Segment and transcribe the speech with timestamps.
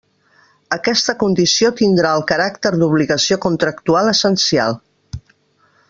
[0.77, 4.81] Aquesta condició tindrà el caràcter d'obligació contractual essencial.